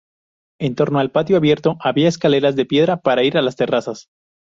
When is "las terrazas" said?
3.43-4.07